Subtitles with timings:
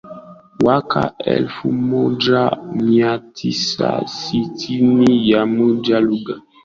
[0.59, 6.41] mwaka elfumoja miatisa sitini na moja lugha